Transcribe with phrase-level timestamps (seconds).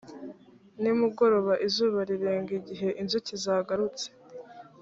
[0.81, 4.07] nimugoroba izuba rirenga igihe inzuki zagarutse